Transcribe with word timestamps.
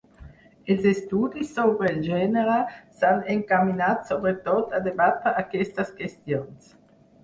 Els 0.75 0.87
estudis 0.91 1.51
sobre 1.57 1.91
el 1.91 2.01
gènere 2.07 2.57
s'han 2.97 3.23
encaminat 3.37 4.13
sobretot 4.15 4.77
a 4.81 4.85
debatre 4.91 5.39
aquestes 5.47 5.99
qüestions. 6.03 6.79